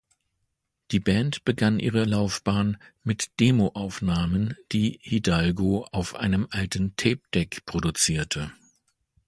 [0.89, 8.51] Die Band begann ihre Laufbahn mit Demo-Aufnahmen, die Hidalgo auf einem alten Tape-Deck produzierte.